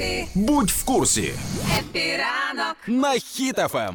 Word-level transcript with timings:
Happy, 0.00 0.26
Будь 0.34 0.70
в 0.70 0.84
курсі 0.84 1.32
Happy 1.78 2.22
ранок. 2.22 2.76
на 2.86 3.08
Хіт-ФМ. 3.08 3.94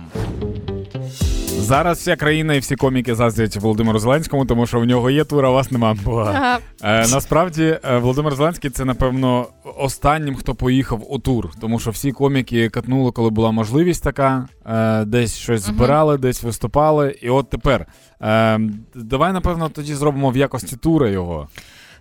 Зараз 1.48 1.98
вся 2.00 2.16
країна 2.16 2.54
і 2.54 2.60
всі 2.60 2.76
коміки 2.76 3.16
заздрять 3.16 3.56
Володимиру 3.58 4.00
Зеленському, 4.00 4.46
тому 4.46 4.68
що 4.68 4.80
в 4.80 4.86
нього 4.86 5.10
є 5.10 5.24
тур, 5.24 5.46
а 5.46 5.50
вас 5.50 5.72
нема. 5.72 5.96
Бо, 6.06 6.20
Ага. 6.20 6.60
е, 6.84 7.08
насправді 7.08 7.80
е, 7.90 7.98
Володимир 7.98 8.36
Зеленський 8.36 8.70
це, 8.70 8.86
напевно, 8.86 9.48
останнім, 9.78 10.36
хто 10.36 10.56
поїхав 10.56 11.12
у 11.14 11.20
тур, 11.20 11.50
тому 11.62 11.80
що 11.80 11.92
всі 11.92 12.12
коміки 12.12 12.70
катнули, 12.70 13.12
коли 13.12 13.30
була 13.30 13.52
можливість 13.52 14.04
така, 14.04 14.48
е, 14.66 15.06
десь 15.06 15.36
щось 15.38 15.62
збирали, 15.62 16.18
десь 16.18 16.44
виступали. 16.44 17.16
І 17.22 17.30
от 17.30 17.50
тепер. 17.50 17.86
Е, 18.22 18.60
давай, 18.96 19.34
напевно, 19.34 19.70
тоді 19.70 19.94
зробимо 19.96 20.30
в 20.30 20.38
якості 20.38 20.76
тура 20.76 21.10
його. 21.10 21.48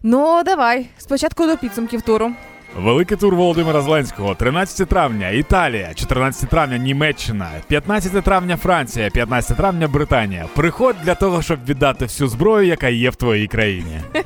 Ну, 0.02 0.42
давай. 0.44 0.86
Спочатку 0.98 1.46
до 1.46 1.56
підсумків 1.56 2.02
туру. 2.02 2.30
Великий 2.76 3.16
тур 3.16 3.34
Володимира 3.34 3.82
Зеленського. 3.82 4.34
13 4.34 4.88
травня 4.88 5.30
Італія, 5.30 5.94
14 5.94 6.50
травня 6.50 6.78
Німеччина, 6.78 7.50
15 7.68 8.24
травня 8.24 8.56
Франція, 8.56 9.10
15 9.10 9.56
травня 9.56 9.88
Британія. 9.88 10.46
Приходь 10.54 10.96
для 11.04 11.14
того, 11.14 11.42
щоб 11.42 11.58
віддати 11.68 12.04
всю 12.04 12.28
зброю, 12.28 12.66
яка 12.66 12.88
є 12.88 13.10
в 13.10 13.16
твоїй 13.16 13.46
країні. 13.46 14.00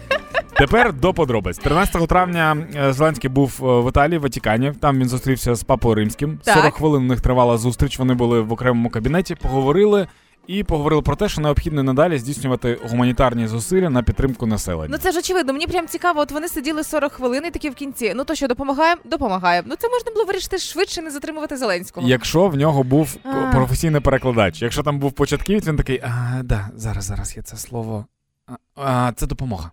Тепер 0.57 0.93
до 0.93 1.15
подробиць. 1.15 1.59
13 1.59 2.09
травня 2.09 2.57
е, 2.77 2.93
Зеленський 2.93 3.31
був 3.31 3.61
е, 3.63 3.65
в 3.65 3.89
Італії, 3.89 4.19
в 4.19 4.23
Ватикані. 4.23 4.73
Там 4.81 4.99
він 4.99 5.09
зустрівся 5.09 5.55
з 5.55 5.65
папою 5.65 5.95
римським. 5.95 6.39
Так. 6.45 6.55
40 6.57 6.75
хвилин 6.75 7.03
у 7.03 7.07
них 7.07 7.21
тривала 7.21 7.59
зустріч. 7.59 7.99
Вони 7.99 8.15
були 8.15 8.41
в 8.41 8.53
окремому 8.53 8.91
кабінеті, 8.91 9.35
поговорили 9.35 10.07
і 10.47 10.65
поговорили 10.65 11.03
про 11.03 11.17
те, 11.17 11.29
що 11.29 11.41
необхідно 11.41 11.83
надалі 11.83 12.19
здійснювати 12.19 12.79
гуманітарні 12.91 13.47
зусилля 13.47 13.91
на 13.91 14.03
підтримку 14.03 14.47
населення. 14.47 14.89
Ну 14.91 14.99
це 14.99 15.13
ж 15.13 15.19
очевидно. 15.19 15.53
Мені 15.53 15.67
прям 15.67 15.87
цікаво. 15.87 16.21
От 16.21 16.33
вони 16.33 16.49
сиділи 16.49 16.85
40 16.85 17.13
хвилин 17.13 17.43
і 17.47 17.51
такі 17.51 17.71
в 17.71 17.75
кінці. 17.75 18.13
Ну 18.17 18.25
то 18.25 18.35
що 18.35 18.49
допомагаємо? 18.49 19.01
Допомагає. 19.05 19.63
Ну 19.67 19.75
це 19.79 19.89
можна 19.89 20.13
було 20.13 20.25
вирішити 20.25 20.59
швидше, 20.59 21.03
не 21.03 21.11
затримувати 21.11 21.57
Зеленського. 21.57 22.09
Якщо 22.09 22.49
в 22.49 22.57
нього 22.57 22.83
був 22.83 23.17
А. 23.25 23.53
професійний 23.53 24.01
перекладач, 24.01 24.63
якщо 24.63 24.83
там 24.83 24.99
був 24.99 25.13
початківець, 25.13 25.67
він 25.67 25.77
такий, 25.77 26.01
а, 26.05 26.41
да, 26.43 26.69
зараз, 26.77 27.05
зараз 27.05 27.37
є 27.37 27.43
це 27.43 27.57
слово. 27.57 28.07
А, 28.47 28.53
а, 28.77 29.13
це 29.17 29.27
допомога. 29.27 29.71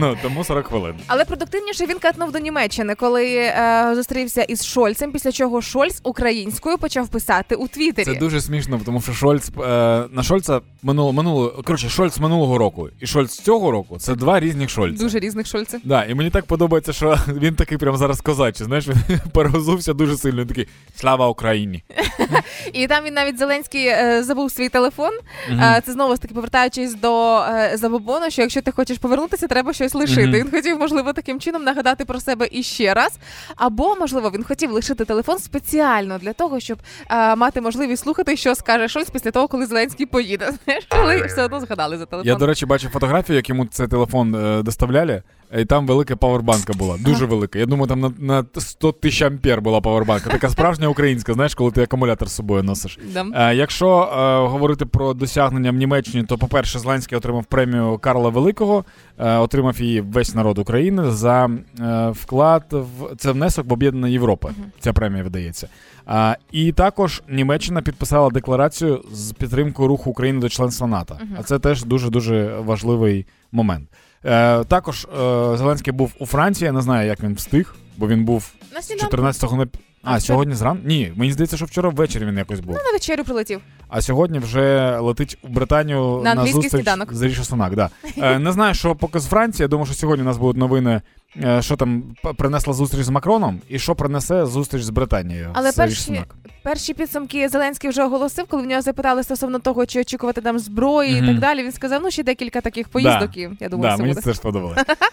Ну, 0.00 0.16
тому 0.22 0.44
40 0.44 0.66
хвилин. 0.66 0.94
Але 1.06 1.24
продуктивніше 1.24 1.86
він 1.86 1.98
катнув 1.98 2.32
до 2.32 2.38
Німеччини, 2.38 2.94
коли 2.94 3.34
е, 3.34 3.92
зустрівся 3.94 4.42
із 4.42 4.66
Шольцем, 4.66 5.12
після 5.12 5.32
чого 5.32 5.62
Шольц 5.62 6.00
українською 6.02 6.78
почав 6.78 7.08
писати 7.08 7.54
у 7.54 7.68
Твіттері. 7.68 8.04
Це 8.06 8.14
дуже 8.14 8.40
смішно, 8.40 8.80
тому 8.84 9.00
що 9.00 9.12
Шольц 9.12 9.50
е, 9.58 9.62
на 10.10 10.22
Шольца 10.22 10.60
минуло 10.82 11.12
минуло 11.12 11.62
коротше, 11.64 11.88
Шольц 11.88 12.18
минулого 12.18 12.58
року 12.58 12.88
і 13.00 13.06
Шольц 13.06 13.40
цього 13.40 13.70
року 13.70 13.96
це 13.98 14.14
два 14.14 14.40
різних 14.40 14.70
Шольца. 14.70 15.04
Дуже 15.04 15.18
різних 15.18 15.46
Шольців. 15.46 15.80
Да, 15.84 16.04
і 16.04 16.14
мені 16.14 16.30
так 16.30 16.44
подобається, 16.44 16.92
що 16.92 17.18
він 17.28 17.54
такий 17.54 17.78
прям 17.78 17.96
зараз 17.96 18.20
козачий. 18.20 18.66
Знаєш, 18.66 18.88
він 18.88 18.96
перегозувся 19.32 19.92
дуже 19.92 20.16
сильно. 20.16 20.40
Він 20.40 20.48
такий 20.48 20.68
Слава 20.96 21.28
Україні! 21.28 21.82
І 22.72 22.86
там 22.86 23.04
він 23.04 23.14
навіть 23.14 23.38
Зеленський 23.38 23.86
е, 23.86 24.22
забув 24.22 24.50
свій 24.50 24.68
телефон. 24.68 25.10
Е, 25.50 25.82
це 25.86 25.92
знову 25.92 26.14
ж 26.14 26.22
таки 26.22 26.34
повертаючись 26.34 26.94
до 26.94 27.38
е, 27.38 27.72
забобону, 27.74 28.30
що 28.30 28.42
якщо 28.42 28.62
ти 28.62 28.70
хочеш 28.70 28.98
повернутися, 28.98 29.46
треба 29.46 29.72
щось 29.72 29.81
лишити. 29.94 30.22
Мгм. 30.22 30.32
Він 30.32 30.50
хотів, 30.50 30.78
можливо, 30.78 31.12
таким 31.12 31.40
чином 31.40 31.64
нагадати 31.64 32.04
про 32.04 32.20
себе 32.20 32.48
іще 32.50 32.94
раз. 32.94 33.12
Або, 33.56 33.96
можливо, 34.00 34.30
він 34.30 34.44
хотів 34.44 34.72
лишити 34.72 35.04
телефон 35.04 35.38
спеціально 35.38 36.18
для 36.18 36.32
того, 36.32 36.60
щоб 36.60 36.78
е, 37.10 37.36
мати 37.36 37.60
можливість 37.60 38.02
слухати, 38.02 38.36
що 38.36 38.54
скаже 38.54 38.88
Шольц 38.88 39.10
після 39.10 39.30
того, 39.30 39.48
коли 39.48 39.66
Зеленський 39.66 40.06
поїде. 40.06 40.50
Знаєш, 40.64 40.86
коли 40.88 41.22
все 41.22 41.44
одно 41.44 41.60
згадали 41.60 41.98
за 41.98 42.06
телефон. 42.06 42.28
Я, 42.28 42.34
до 42.34 42.46
речі, 42.46 42.66
бачив 42.66 42.90
фотографію, 42.90 43.36
як 43.36 43.48
йому 43.48 43.66
цей 43.66 43.88
телефон 43.88 44.34
е, 44.34 44.62
доставляли, 44.62 45.22
і 45.58 45.64
там 45.64 45.86
велика 45.86 46.16
павербанка 46.16 46.72
була. 46.72 46.96
Дуже 46.98 47.26
велика. 47.26 47.58
Я 47.58 47.66
думаю, 47.66 47.88
там 47.88 48.00
на, 48.00 48.12
на 48.18 48.44
100 48.60 48.92
тисяч 48.92 49.22
ампер 49.22 49.62
була 49.62 49.80
павербанка. 49.80 50.30
Така 50.30 50.50
справжня 50.50 50.88
українська, 50.88 51.34
знаєш, 51.34 51.54
коли 51.54 51.70
ти 51.70 51.82
акумулятор 51.82 52.28
з 52.28 52.32
собою 52.32 52.62
носиш. 52.62 52.98
Да. 53.14 53.26
Е, 53.34 53.54
якщо 53.54 53.88
е, 53.88 54.48
говорити 54.48 54.86
про 54.86 55.14
досягнення 55.14 55.70
в 55.70 55.74
Німеччині, 55.74 56.24
то, 56.24 56.38
по-перше, 56.38 56.78
Зеленський 56.78 57.18
отримав 57.18 57.44
премію 57.44 57.98
Карла 57.98 58.28
Великого, 58.28 58.84
е, 59.18 59.36
отримав 59.36 59.80
її 59.80 60.00
весь 60.00 60.34
народ 60.34 60.58
України 60.58 61.10
за 61.10 61.50
е, 61.80 62.10
вклад 62.10 62.64
в 62.70 63.16
це 63.16 63.32
внесок 63.32 63.66
в 63.66 63.72
об'єднана 63.72 64.08
Європа. 64.08 64.50
Ця 64.80 64.92
премія 64.92 65.22
видається. 65.22 65.68
А, 66.06 66.36
і 66.52 66.72
також 66.72 67.22
Німеччина 67.28 67.82
підписала 67.82 68.30
декларацію 68.30 69.04
з 69.12 69.32
підтримкою 69.32 69.88
руху 69.88 70.10
України 70.10 70.40
до 70.40 70.48
членства 70.48 70.86
НАТО. 70.86 71.18
А 71.38 71.42
це 71.42 71.58
теж 71.58 71.84
дуже 71.84 72.10
дуже 72.10 72.56
важливий 72.58 73.26
момент. 73.52 73.88
Е, 74.24 74.64
також 74.64 75.04
е, 75.04 75.56
Зеленський 75.56 75.92
був 75.92 76.12
у 76.18 76.26
Франції. 76.26 76.66
Я 76.66 76.72
не 76.72 76.82
знаю, 76.82 77.08
як 77.08 77.22
він 77.22 77.34
встиг, 77.34 77.74
бо 77.96 78.08
він 78.08 78.24
був 78.24 78.52
сніданку 78.80 79.16
14-го 79.16 79.56
на 79.56 79.66
а, 80.02 80.14
А, 80.14 80.20
сьогодні 80.20 80.54
зран? 80.54 80.80
Ні, 80.84 81.12
мені 81.16 81.32
здається, 81.32 81.56
що 81.56 81.66
вчора 81.66 81.88
ввечері 81.88 82.24
він 82.24 82.36
якось 82.36 82.60
був. 82.60 82.74
Ну, 82.74 82.82
на 82.86 82.92
вечерю 82.92 83.24
прилетів. 83.24 83.60
А 83.88 84.02
сьогодні 84.02 84.38
вже 84.38 84.98
летить 84.98 85.38
у 85.42 85.48
Британію 85.48 86.20
На 86.24 86.34
на, 86.34 86.46
зустріч 86.46 86.70
сніданок. 86.70 87.14
з 87.14 87.22
Ріші 87.22 87.44
Сунак. 87.44 87.74
Да. 87.74 87.90
Е, 88.18 88.38
не 88.38 88.52
знаю, 88.52 88.74
що 88.74 88.94
поки 88.94 89.18
з 89.20 89.26
Франції. 89.26 89.64
Я 89.64 89.68
думаю, 89.68 89.86
що 89.86 89.94
сьогодні 89.94 90.22
у 90.22 90.26
нас 90.26 90.38
будуть 90.38 90.56
новини, 90.56 91.00
е, 91.42 91.62
що 91.62 91.76
там 91.76 92.02
принесла 92.36 92.74
зустріч 92.74 93.02
з 93.02 93.08
Макроном, 93.08 93.60
і 93.68 93.78
що 93.78 93.94
принесе 93.94 94.46
зустріч 94.46 94.82
з 94.82 94.90
Британією. 94.90 95.50
Але 95.52 95.72
з 95.72 95.74
перші, 95.74 95.96
Сунак. 95.96 96.34
Перші 96.62 96.94
підсумки 96.94 97.48
Зеленський 97.48 97.90
вже 97.90 98.04
оголосив, 98.04 98.44
коли 98.48 98.62
в 98.62 98.66
нього 98.66 98.82
запитали 98.82 99.22
стосовно 99.22 99.58
того, 99.58 99.86
чи 99.86 100.00
очікувати 100.00 100.40
там 100.40 100.58
зброї 100.58 101.18
і 101.18 101.26
так 101.26 101.38
далі. 101.38 101.62
Він 101.62 101.72
сказав, 101.72 102.00
ну 102.02 102.10
ще 102.10 102.22
декілька 102.22 102.60
таких 102.60 102.88
поїздок, 102.88 103.36
і 103.36 103.48
я 103.60 103.68
думаю, 103.68 103.90
да, 103.90 103.96
мені 103.96 104.08
буде. 104.08 104.20
це 104.22 104.32
ж 104.32 104.36
сподобалося. 104.38 104.84